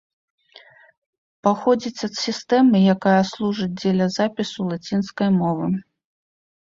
Паходзіць 1.47 2.05
ад 2.07 2.13
сістэмы, 2.25 2.77
якая 2.95 3.21
служыць 3.35 3.71
дзеля 3.83 4.07
запісу 4.17 4.61
лацінскай 4.75 5.29
мовы. 5.41 5.73